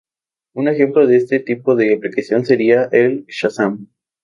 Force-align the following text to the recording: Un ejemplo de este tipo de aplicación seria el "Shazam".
Un 0.55 0.67
ejemplo 0.67 1.05
de 1.05 1.15
este 1.17 1.39
tipo 1.39 1.75
de 1.75 1.93
aplicación 1.93 2.43
seria 2.43 2.89
el 2.91 3.23
"Shazam". 3.27 3.85